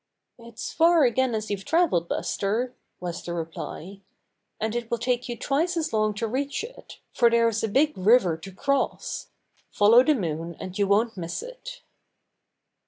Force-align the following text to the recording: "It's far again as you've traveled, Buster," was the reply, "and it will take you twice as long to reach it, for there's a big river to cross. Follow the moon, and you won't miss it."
"It's 0.39 0.73
far 0.73 1.03
again 1.03 1.35
as 1.35 1.51
you've 1.51 1.63
traveled, 1.63 2.07
Buster," 2.09 2.73
was 2.99 3.21
the 3.21 3.35
reply, 3.35 4.01
"and 4.59 4.75
it 4.75 4.89
will 4.89 4.97
take 4.97 5.29
you 5.29 5.37
twice 5.37 5.77
as 5.77 5.93
long 5.93 6.15
to 6.15 6.27
reach 6.27 6.63
it, 6.63 6.97
for 7.13 7.29
there's 7.29 7.63
a 7.63 7.67
big 7.67 7.95
river 7.95 8.35
to 8.35 8.51
cross. 8.51 9.27
Follow 9.69 10.03
the 10.03 10.15
moon, 10.15 10.55
and 10.59 10.75
you 10.79 10.87
won't 10.87 11.17
miss 11.17 11.43
it." 11.43 11.83